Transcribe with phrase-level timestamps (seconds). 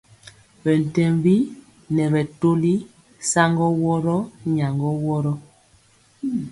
[0.61, 1.33] Bɛ ntembi
[1.95, 2.73] nɛ bɛtɔli
[3.31, 4.17] saŋgɔ woro,
[4.53, 5.33] nyagɔ woro.